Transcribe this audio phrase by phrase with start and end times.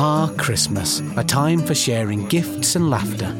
[0.00, 3.34] Ah, Christmas, a time for sharing gifts and laughter,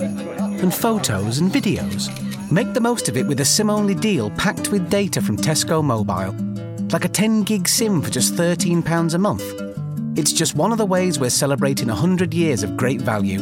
[0.61, 2.11] and photos and videos.
[2.50, 5.84] Make the most of it with a SIM only deal packed with data from Tesco
[5.84, 6.34] Mobile.
[6.92, 9.45] Like a 10 gig SIM for just £13 a month.
[10.18, 13.38] It's just one of the ways we're celebrating 100 years of great value.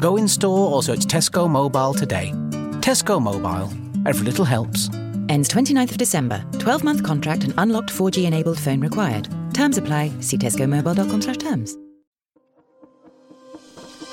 [0.00, 2.32] Go in store or search Tesco Mobile today.
[2.80, 3.70] Tesco Mobile.
[4.08, 4.88] Every little helps.
[5.28, 6.42] Ends 29th of December.
[6.58, 9.28] 12 month contract and unlocked 4G enabled phone required.
[9.52, 10.10] Terms apply.
[10.20, 11.76] See tescomobile.com slash terms.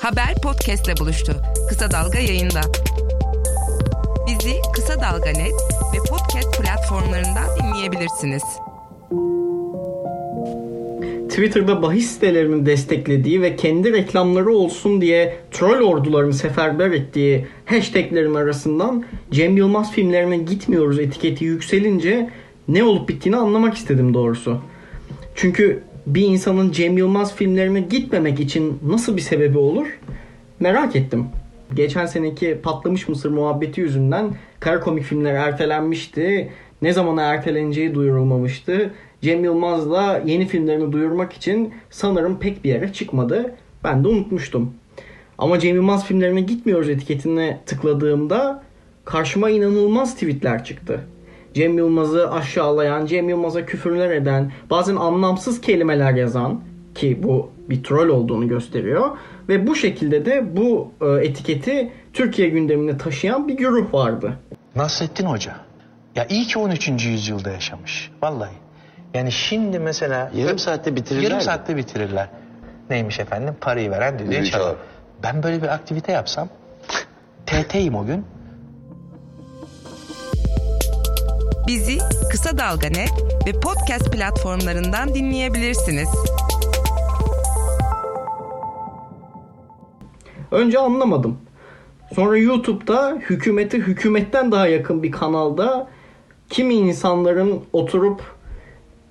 [0.04, 1.32] Haber podcastle buluştu.
[1.68, 2.60] Kısa Dalga yayında.
[4.26, 5.54] Bizi Kısa Dalga Net
[5.94, 8.42] ve podcast platformlarından dinleyebilirsiniz.
[11.28, 19.04] Twitter'da bahis sitelerinin desteklediği ve kendi reklamları olsun diye troll ordularını seferber ettiği hashtaglerin arasından
[19.30, 22.30] Cem Yılmaz filmlerine gitmiyoruz etiketi yükselince
[22.68, 24.60] ne olup bittiğini anlamak istedim doğrusu.
[25.34, 29.86] Çünkü bir insanın Cem Yılmaz filmlerine gitmemek için nasıl bir sebebi olur
[30.60, 31.26] merak ettim.
[31.74, 36.50] Geçen seneki patlamış mısır muhabbeti yüzünden kara komik filmler ertelenmişti.
[36.82, 38.90] Ne zamana erteleneceği duyurulmamıştı.
[39.20, 43.54] Cem Yılmaz'la yeni filmlerini duyurmak için sanırım pek bir yere çıkmadı.
[43.84, 44.74] Ben de unutmuştum.
[45.38, 48.62] Ama Cem Yılmaz filmlerine gitmiyoruz etiketine tıkladığımda
[49.04, 51.00] karşıma inanılmaz tweetler çıktı.
[51.54, 56.60] Cem Yılmaz'ı aşağılayan, Cem Yılmaz'a küfürler eden, bazen anlamsız kelimeler yazan
[56.94, 59.10] ki bu bir troll olduğunu gösteriyor.
[59.48, 64.38] Ve bu şekilde de bu e, etiketi Türkiye gündemine taşıyan bir güruh vardı.
[64.76, 65.56] Nasrettin Hoca.
[66.14, 66.88] Ya iyi ki 13.
[66.88, 68.10] yüzyılda yaşamış.
[68.22, 68.54] Vallahi.
[69.14, 70.30] Yani şimdi mesela...
[70.34, 72.28] Yarım saatte bitirirler Yarım saatte bitirirler.
[72.90, 73.54] Neymiş efendim?
[73.60, 74.76] Parayı veren düdüğü çalar.
[75.22, 76.48] Ben böyle bir aktivite yapsam...
[77.46, 78.24] TT'yim o gün.
[81.66, 81.98] Bizi
[82.30, 83.12] Kısa Dalga Net
[83.46, 86.08] ve podcast platformlarından dinleyebilirsiniz.
[90.50, 91.38] Önce anlamadım.
[92.14, 95.88] Sonra YouTube'da hükümete hükümetten daha yakın bir kanalda
[96.50, 98.22] kimi insanların oturup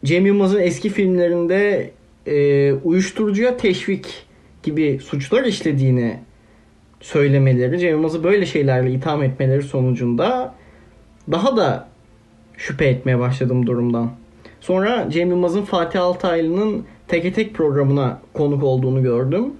[0.05, 1.91] Cem Yılmaz'ın eski filmlerinde
[2.25, 4.25] e, uyuşturucuya teşvik
[4.63, 6.19] gibi suçlar işlediğini
[7.01, 10.55] söylemeleri, Cem Yılmaz'ı böyle şeylerle itham etmeleri sonucunda
[11.31, 11.92] daha da
[12.57, 14.11] şüphe etmeye başladım durumdan.
[14.61, 19.53] Sonra Cem Yılmaz'ın Fatih Altaylı'nın Teke Tek programına konuk olduğunu gördüm.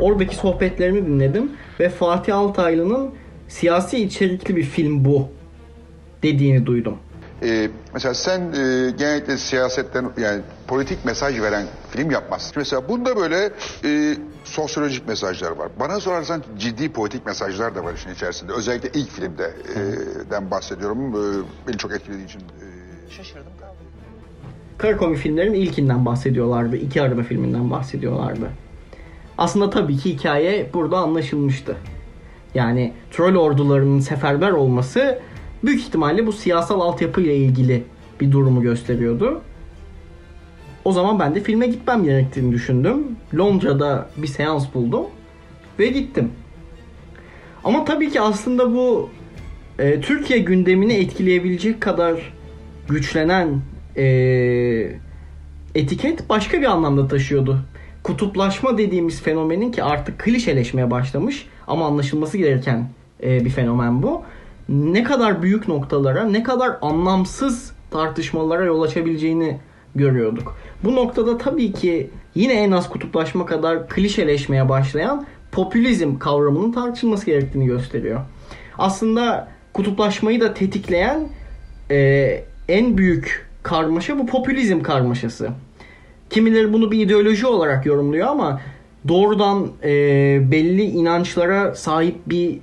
[0.00, 1.50] Oradaki sohbetlerini dinledim
[1.80, 3.10] ve Fatih Altaylı'nın
[3.48, 5.28] siyasi içerikli bir film bu
[6.22, 6.96] dediğini duydum.
[7.42, 12.52] Ee, mesela sen e, genellikle siyasetten yani politik mesaj veren film yapmazsın.
[12.56, 13.50] Mesela bunda böyle
[13.84, 15.68] e, sosyolojik mesajlar var.
[15.80, 18.52] Bana sorarsan ciddi politik mesajlar da var işin içerisinde.
[18.52, 19.80] Özellikle ilk filmde e,
[20.30, 20.98] den bahsediyorum.
[21.14, 22.40] E, beni çok etkilediği için.
[22.40, 23.76] E, Şaşırdım kaldım.
[24.78, 26.76] Kara komik filmlerin ilkinden bahsediyorlardı.
[26.76, 28.50] İki araba filminden bahsediyorlardı.
[29.38, 31.76] Aslında tabii ki hikaye burada anlaşılmıştı.
[32.54, 35.18] Yani troll ordularının seferber olması
[35.66, 37.82] büyük ihtimalle bu siyasal altyapıyla ilgili
[38.20, 39.40] bir durumu gösteriyordu.
[40.84, 43.06] O zaman ben de filme gitmem gerektiğini düşündüm.
[43.34, 45.06] Londra'da bir seans buldum
[45.78, 46.30] ve gittim.
[47.64, 49.10] Ama tabii ki aslında bu
[49.78, 52.32] e, Türkiye gündemini etkileyebilecek kadar
[52.88, 53.60] güçlenen
[53.96, 54.06] e,
[55.74, 57.58] etiket başka bir anlamda taşıyordu.
[58.02, 62.88] Kutuplaşma dediğimiz fenomenin ki artık klişeleşmeye başlamış ama anlaşılması gereken
[63.22, 64.22] e, bir fenomen bu.
[64.68, 69.58] Ne kadar büyük noktalara, ne kadar anlamsız tartışmalara yol açabileceğini
[69.94, 70.56] görüyorduk.
[70.84, 77.66] Bu noktada tabii ki yine en az kutuplaşma kadar klişeleşmeye başlayan popülizm kavramının tartışılması gerektiğini
[77.66, 78.20] gösteriyor.
[78.78, 81.28] Aslında kutuplaşmayı da tetikleyen
[81.90, 85.48] e, en büyük karmaşa bu popülizm karmaşası.
[86.30, 88.60] Kimileri bunu bir ideoloji olarak yorumluyor ama
[89.08, 89.90] doğrudan e,
[90.50, 92.58] belli inançlara sahip bir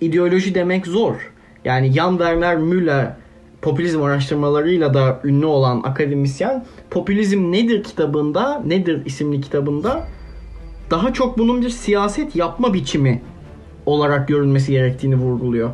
[0.00, 1.32] ideoloji demek zor.
[1.68, 3.16] Yani Jan Werner Müller
[3.62, 10.08] popülizm araştırmalarıyla da ünlü olan akademisyen Popülizm Nedir kitabında, Nedir isimli kitabında
[10.90, 13.22] daha çok bunun bir siyaset yapma biçimi
[13.86, 15.70] olarak görülmesi gerektiğini vurguluyor.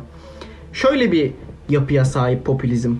[0.73, 1.31] Şöyle bir
[1.69, 2.95] yapıya sahip popülizm.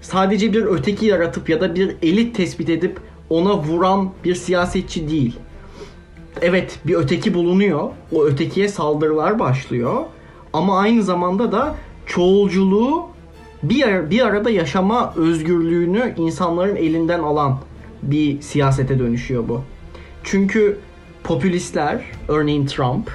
[0.00, 3.00] Sadece bir öteki yaratıp ya da bir elit tespit edip
[3.30, 5.36] ona vuran bir siyasetçi değil.
[6.42, 7.90] Evet bir öteki bulunuyor.
[8.12, 10.02] O ötekiye saldırılar başlıyor.
[10.52, 11.74] Ama aynı zamanda da
[12.06, 13.08] çoğulculuğu
[13.62, 17.58] bir, bir arada yaşama özgürlüğünü insanların elinden alan
[18.02, 19.62] bir siyasete dönüşüyor bu.
[20.22, 20.78] Çünkü
[21.24, 23.10] popülistler, örneğin Trump,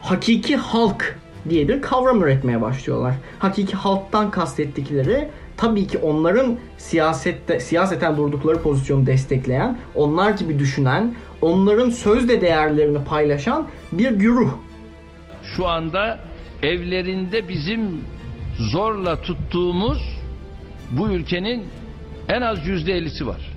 [0.00, 3.14] hakiki halk diye bir kavram üretmeye başlıyorlar.
[3.38, 11.90] Hakiki halktan kastettikleri tabii ki onların siyasette siyaseten durdukları pozisyonu destekleyen, onlar gibi düşünen, onların
[11.90, 14.50] sözde değerlerini paylaşan bir güruh.
[15.42, 16.18] Şu anda
[16.66, 18.00] evlerinde bizim
[18.58, 20.18] zorla tuttuğumuz
[20.90, 21.64] bu ülkenin
[22.28, 23.56] en az yüzde ellisi var.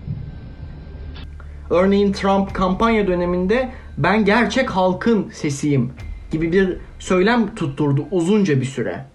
[1.70, 5.94] Örneğin Trump kampanya döneminde ben gerçek halkın sesiyim
[6.32, 9.06] gibi bir söylem tutturdu uzunca bir süre.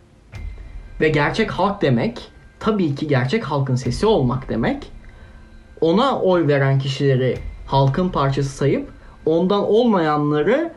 [1.01, 2.19] Ve gerçek halk demek
[2.61, 4.87] tabii ki gerçek halkın sesi olmak demek.
[5.81, 8.89] Ona oy veren kişileri halkın parçası sayıp
[9.27, 10.73] ondan olmayanları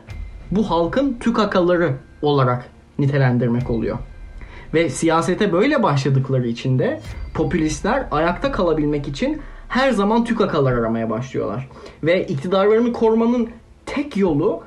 [0.50, 3.98] bu halkın tükakaları olarak nitelendirmek oluyor.
[4.74, 7.00] Ve siyasete böyle başladıkları için de
[7.34, 11.68] popülistler ayakta kalabilmek için her zaman tükakalar aramaya başlıyorlar.
[12.02, 13.48] Ve iktidarlarını korumanın
[13.86, 14.62] tek yolu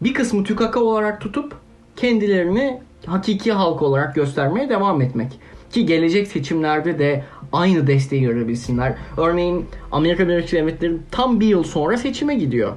[0.00, 1.54] bir kısmı tükaka olarak tutup
[1.96, 5.40] kendilerini hakiki halk olarak göstermeye devam etmek.
[5.70, 8.94] Ki gelecek seçimlerde de aynı desteği görebilsinler.
[9.16, 12.72] Örneğin Amerika Birleşik Devletleri tam bir yıl sonra seçime gidiyor.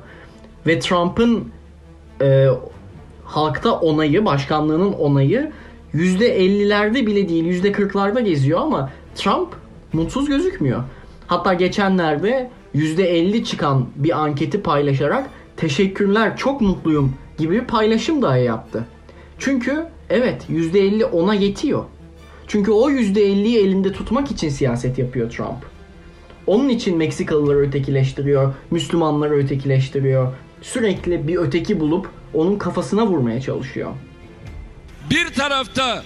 [0.68, 1.52] Ve Trump'ın
[2.22, 2.48] e,
[3.36, 5.52] halkta onayı, başkanlığının onayı
[5.94, 9.50] %50'lerde bile değil %40'larda geziyor ama Trump
[9.94, 10.84] mutsuz gözükmüyor.
[11.28, 18.86] Hatta geçenlerde %50 çıkan bir anketi paylaşarak teşekkürler çok mutluyum gibi bir paylaşım dahi yaptı.
[19.40, 21.84] Çünkü evet %50 ona yetiyor.
[22.48, 25.66] Çünkü o %50'yi elinde tutmak için siyaset yapıyor Trump.
[26.48, 30.34] Onun için Meksikalıları ötekileştiriyor, Müslümanları ötekileştiriyor.
[30.62, 33.94] Sürekli bir öteki bulup onun kafasına vurmaya çalışıyor.
[35.10, 36.04] Bir tarafta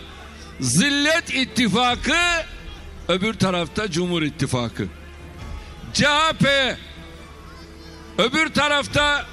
[0.60, 2.18] Zillet İttifakı,
[3.08, 4.88] öbür tarafta Cumhur İttifakı.
[5.94, 6.48] CHP,
[8.18, 9.26] öbür tarafta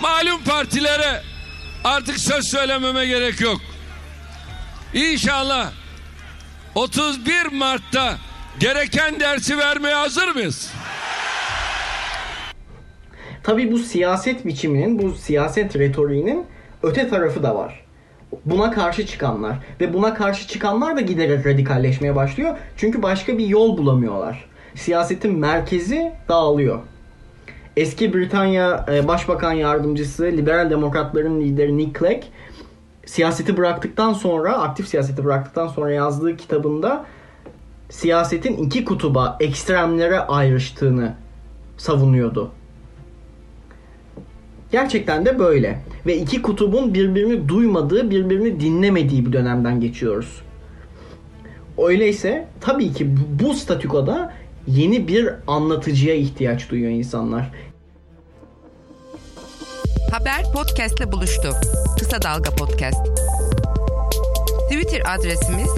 [0.00, 1.22] malum partilere
[1.84, 3.60] artık söz söylememe gerek yok.
[4.94, 5.70] İnşallah
[6.74, 8.18] 31 Mart'ta
[8.60, 10.70] gereken dersi vermeye hazır mıyız?
[13.44, 16.44] Tabii bu siyaset biçiminin, bu siyaset retoriğinin
[16.82, 17.84] öte tarafı da var.
[18.44, 22.56] Buna karşı çıkanlar ve buna karşı çıkanlar da giderek radikalleşmeye başlıyor.
[22.76, 24.44] Çünkü başka bir yol bulamıyorlar.
[24.74, 26.78] Siyasetin merkezi dağılıyor.
[27.76, 32.22] Eski Britanya e, Başbakan Yardımcısı Liberal Demokratların lideri Nick Clegg
[33.06, 37.04] siyaseti bıraktıktan sonra, aktif siyaseti bıraktıktan sonra yazdığı kitabında
[37.90, 41.14] siyasetin iki kutuba, ekstremlere ayrıştığını
[41.76, 42.50] savunuyordu.
[44.74, 45.80] Gerçekten de böyle.
[46.06, 50.42] Ve iki kutubun birbirini duymadığı, birbirini dinlemediği bir dönemden geçiyoruz.
[51.78, 54.32] Öyleyse tabii ki bu statükoda
[54.66, 57.50] yeni bir anlatıcıya ihtiyaç duyuyor insanlar.
[60.12, 61.48] Haber podcastle buluştu.
[61.98, 63.06] Kısa Dalga Podcast.
[64.70, 65.70] Twitter adresimiz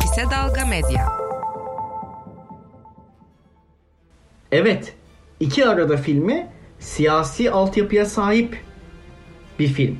[0.00, 1.06] @kısadalgamedya.
[4.52, 4.94] Evet,
[5.40, 6.46] iki arada filmi
[6.80, 8.62] siyasi altyapıya sahip
[9.58, 9.96] bir film.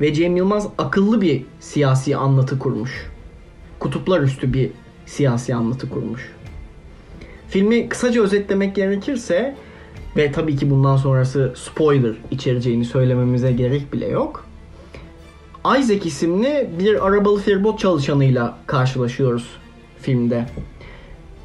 [0.00, 3.10] Ve Cem Yılmaz akıllı bir siyasi anlatı kurmuş.
[3.78, 4.70] Kutuplar üstü bir
[5.06, 6.32] siyasi anlatı kurmuş.
[7.48, 9.56] Filmi kısaca özetlemek gerekirse
[10.16, 14.46] ve tabii ki bundan sonrası spoiler içereceğini söylememize gerek bile yok.
[15.78, 19.50] Isaac isimli bir arabalı feribot çalışanıyla karşılaşıyoruz
[20.02, 20.46] filmde.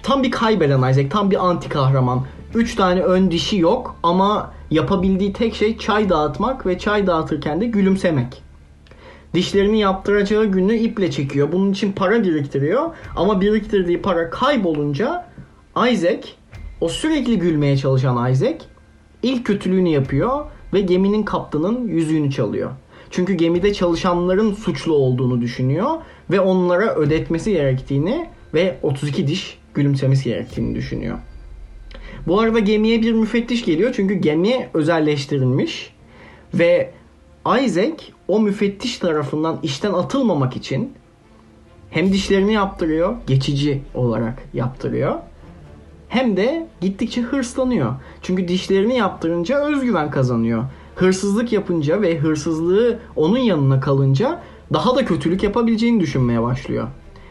[0.04, 2.26] Tam bir kaybeden Isaac, tam bir anti kahraman.
[2.56, 7.66] Üç tane ön dişi yok ama yapabildiği tek şey çay dağıtmak ve çay dağıtırken de
[7.66, 8.44] gülümsemek.
[9.34, 11.52] Dişlerini yaptıracağı günü iple çekiyor.
[11.52, 15.26] Bunun için para biriktiriyor ama biriktirdiği para kaybolunca
[15.92, 16.28] Isaac,
[16.82, 18.58] o sürekli gülmeye çalışan Isaac
[19.24, 22.72] ilk kötülüğünü yapıyor ve geminin kaptanın yüzüğünü çalıyor.
[23.12, 25.92] Çünkü gemide çalışanların suçlu olduğunu düşünüyor
[26.32, 31.18] ve onlara ödetmesi gerektiğini ve 32 diş gülümsemesi gerektiğini düşünüyor.
[32.28, 35.94] Bu arada gemiye bir müfettiş geliyor çünkü gemi özelleştirilmiş
[36.54, 36.92] ve
[37.64, 40.94] Isaac o müfettiş tarafından işten atılmamak için
[41.90, 45.16] hem dişlerini yaptırıyor, geçici olarak yaptırıyor.
[46.10, 47.94] Hem de gittikçe hırslanıyor.
[48.22, 50.64] Çünkü dişlerini yaptırınca özgüven kazanıyor.
[50.96, 54.42] Hırsızlık yapınca ve hırsızlığı onun yanına kalınca
[54.74, 56.88] daha da kötülük yapabileceğini düşünmeye başlıyor.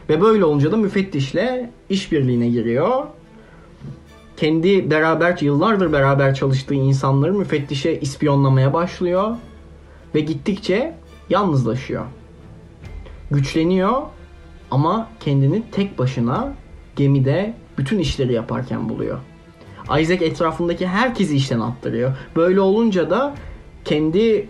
[0.09, 3.05] Ve böyle olunca da müfettişle işbirliğine giriyor.
[4.37, 9.35] Kendi beraber yıllardır beraber çalıştığı insanları müfettişe ispiyonlamaya başlıyor
[10.15, 10.95] ve gittikçe
[11.29, 12.05] yalnızlaşıyor.
[13.31, 14.01] Güçleniyor
[14.71, 16.53] ama kendini tek başına
[16.95, 19.17] gemide bütün işleri yaparken buluyor.
[19.99, 22.17] Isaac etrafındaki herkesi işten attırıyor.
[22.35, 23.35] Böyle olunca da
[23.85, 24.49] kendi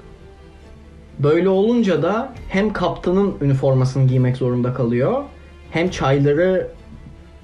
[1.20, 5.24] Böyle olunca da hem kaptanın üniformasını giymek zorunda kalıyor,
[5.72, 6.72] hem çayları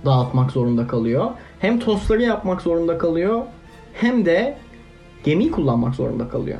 [0.05, 3.41] dağıtmak zorunda kalıyor, hem tostları yapmak zorunda kalıyor,
[3.93, 4.57] hem de
[5.23, 6.59] gemiyi kullanmak zorunda kalıyor.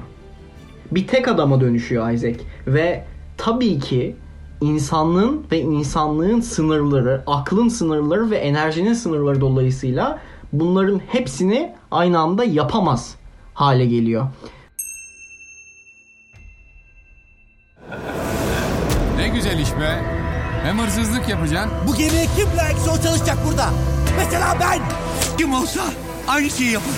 [0.91, 3.05] Bir tek adama dönüşüyor Isaac ve
[3.37, 4.15] tabii ki
[4.61, 10.19] insanlığın ve insanlığın sınırları, aklın sınırları ve enerjinin sınırları dolayısıyla
[10.53, 13.15] bunların hepsini aynı anda yapamaz
[13.53, 14.27] hale geliyor.
[19.17, 20.30] Ne güzel iş be.
[20.63, 21.71] Hem hırsızlık yapacaksın.
[21.87, 23.69] Bu gemiye kim layıksa o çalışacak burada.
[24.17, 24.79] Mesela ben.
[25.37, 25.81] Kim olsa
[26.27, 26.91] aynı şeyi yapar.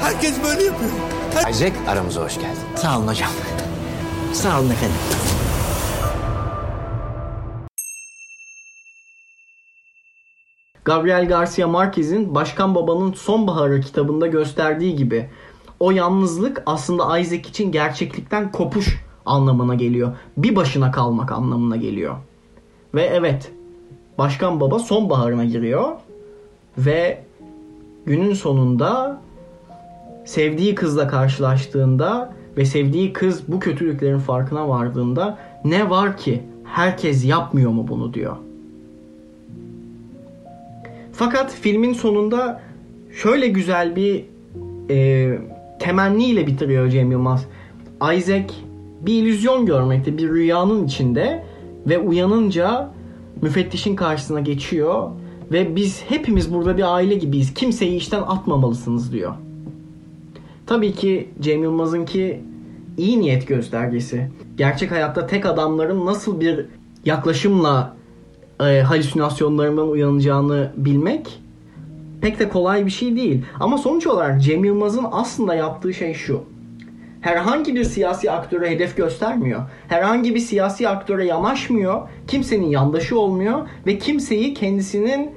[0.00, 0.90] Herkes böyle yapıyor.
[1.34, 1.50] Her...
[1.50, 2.58] Isaac aramıza hoş geldin.
[2.76, 3.30] Sağ olun hocam.
[4.32, 4.96] Sağ olun efendim.
[10.84, 15.30] Gabriel Garcia Marquez'in Başkan Baba'nın Sonbaharı kitabında gösterdiği gibi
[15.80, 20.12] o yalnızlık aslında Isaac için gerçeklikten kopuş anlamına geliyor.
[20.36, 22.16] Bir başına kalmak anlamına geliyor.
[22.94, 23.52] Ve evet
[24.18, 25.92] Başkan Baba sonbaharına giriyor
[26.78, 27.22] ve
[28.06, 29.20] günün sonunda
[30.24, 37.70] sevdiği kızla karşılaştığında ve sevdiği kız bu kötülüklerin farkına vardığında ne var ki herkes yapmıyor
[37.70, 38.36] mu bunu diyor.
[41.12, 42.60] Fakat filmin sonunda
[43.22, 44.24] şöyle güzel bir
[44.90, 45.38] e,
[45.78, 47.46] temenniyle bitiriyor Cem Yılmaz.
[48.16, 48.52] Isaac
[49.06, 51.44] bir illüzyon görmekte, bir rüyanın içinde
[51.86, 52.90] ve uyanınca
[53.42, 55.10] müfettişin karşısına geçiyor
[55.52, 57.54] ve biz hepimiz burada bir aile gibiyiz.
[57.54, 59.32] Kimseyi işten atmamalısınız diyor.
[60.66, 62.40] Tabii ki Cem Yılmaz'ınki
[62.98, 64.30] iyi niyet göstergesi.
[64.56, 66.66] Gerçek hayatta tek adamların nasıl bir
[67.04, 67.96] yaklaşımla
[68.60, 71.42] e, halüsinasyonlarından uyanacağını bilmek
[72.20, 73.44] pek de kolay bir şey değil.
[73.60, 76.44] Ama sonuç olarak Cem Yılmaz'ın aslında yaptığı şey şu.
[77.22, 79.60] Herhangi bir siyasi aktöre hedef göstermiyor.
[79.88, 82.08] Herhangi bir siyasi aktöre yanaşmıyor.
[82.28, 85.30] Kimsenin yandaşı olmuyor ve kimseyi kendisinin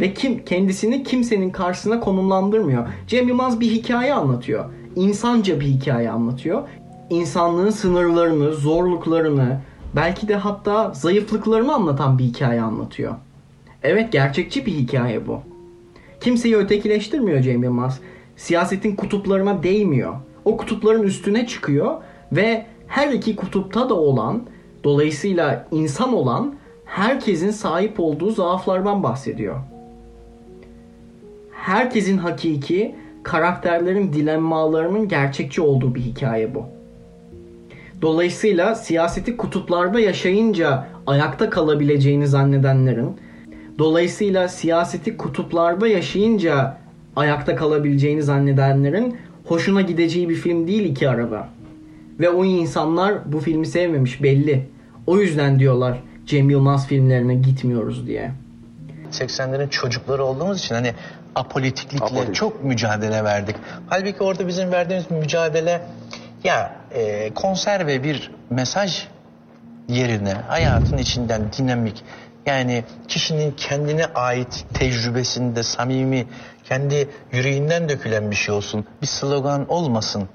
[0.00, 2.86] ve kim kendisini kimsenin karşısına konumlandırmıyor.
[3.06, 4.64] Cem Yılmaz bir hikaye anlatıyor.
[4.96, 6.62] İnsanca bir hikaye anlatıyor.
[7.10, 9.60] İnsanlığın sınırlarını, zorluklarını,
[9.96, 13.14] belki de hatta zayıflıklarını anlatan bir hikaye anlatıyor.
[13.82, 15.40] Evet gerçekçi bir hikaye bu.
[16.20, 18.00] Kimseyi ötekileştirmiyor Cem Yılmaz.
[18.36, 20.14] Siyasetin kutuplarına değmiyor.
[20.44, 24.42] O kutupların üstüne çıkıyor ve her iki kutupta da olan,
[24.84, 29.56] dolayısıyla insan olan herkesin sahip olduğu zaaflardan bahsediyor.
[31.52, 36.64] Herkesin hakiki, karakterlerin dilemmalarının gerçekçi olduğu bir hikaye bu.
[38.02, 43.16] Dolayısıyla siyaseti kutuplarda yaşayınca ayakta kalabileceğini zannedenlerin,
[43.78, 46.76] dolayısıyla siyaseti kutuplarda yaşayınca
[47.16, 51.48] ayakta kalabileceğini zannedenlerin hoşuna gideceği bir film değil iki araba.
[52.20, 54.68] Ve o insanlar bu filmi sevmemiş belli.
[55.06, 58.32] O yüzden diyorlar Cem Yılmaz filmlerine gitmiyoruz diye.
[59.12, 60.92] 80'lerin çocukları olduğumuz için hani
[61.34, 62.34] apolitiklikle Apolitik.
[62.34, 63.56] çok mücadele verdik.
[63.88, 65.82] Halbuki orada bizim verdiğimiz mücadele
[66.44, 69.06] ya e, konserve bir mesaj
[69.88, 72.04] yerine hayatın içinden dinamik
[72.46, 76.26] yani kişinin kendine ait tecrübesinde samimi
[76.64, 78.84] kendi yüreğinden dökülen bir şey olsun.
[79.02, 80.28] Bir slogan olmasın.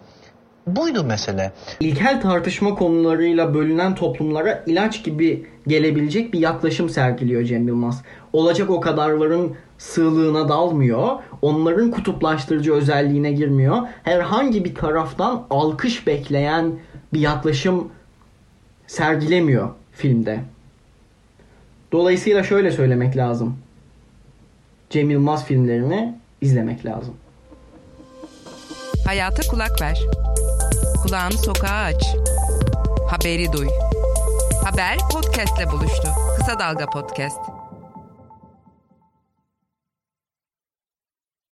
[0.67, 1.51] Buydu mesele.
[1.79, 8.03] İlkel tartışma konularıyla bölünen toplumlara ilaç gibi gelebilecek bir yaklaşım sergiliyor Cem Yılmaz.
[8.33, 11.09] Olacak o kadarların sığlığına dalmıyor.
[11.41, 13.77] Onların kutuplaştırıcı özelliğine girmiyor.
[14.03, 16.79] Herhangi bir taraftan alkış bekleyen
[17.13, 17.91] bir yaklaşım
[18.87, 20.39] sergilemiyor filmde.
[21.91, 23.57] Dolayısıyla şöyle söylemek lazım.
[24.89, 27.17] Cem Yılmaz filmlerini izlemek lazım.
[29.05, 29.99] Hayata kulak ver.
[31.03, 32.03] Kulağını sokağa aç.
[33.09, 33.67] Haberi duy.
[34.63, 36.07] Haber podcastle buluştu.
[36.37, 37.37] Kısa Dalga Podcast.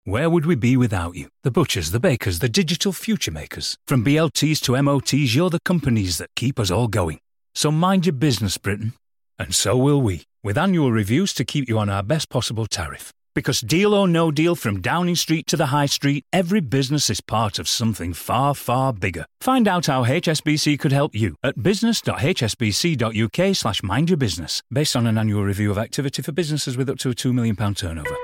[0.06, 1.30] Where would we be without you?
[1.44, 3.75] The butchers, the bakers, the digital future makers.
[3.88, 7.20] From BLTs to MOTs, you're the companies that keep us all going.
[7.56, 8.94] So mind your business, Britain.
[9.38, 13.12] And so will we, with annual reviews to keep you on our best possible tariff.
[13.34, 17.20] Because deal or no deal, from Downing Street to the High Street, every business is
[17.20, 19.25] part of something far, far bigger.
[19.42, 25.06] Find out how HSBC could help you at business.hsbc.uk slash mind your business, based on
[25.06, 28.15] an annual review of activity for businesses with up to a £2 million turnover.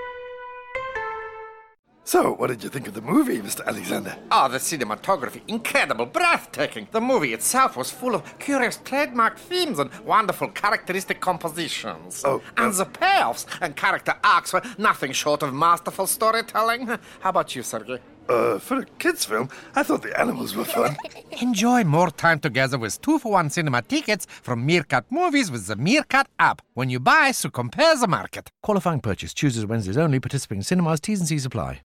[2.12, 3.66] So, what did you think of the movie, Mr.
[3.66, 4.18] Alexander?
[4.34, 6.90] Oh, the cinematography, incredible, breathtaking.
[6.92, 12.22] The movie itself was full of curious trademark themes and wonderful characteristic compositions.
[12.26, 16.88] Oh, and the payoffs and character arcs were nothing short of masterful storytelling.
[17.22, 18.00] How about you, Sergey?
[18.28, 20.98] Uh, for a kids' film, I thought the animals were fun.
[21.42, 25.78] Enjoy more time together with two for one cinema tickets from Meerkat Movies with the
[25.78, 26.62] Meerkat app.
[26.74, 28.52] When you buy, so compare the market.
[28.62, 29.34] Qualifying purchase.
[29.34, 30.20] Chooses Wednesdays only.
[30.20, 31.00] Participating cinemas.
[31.00, 31.80] T's and C's apply.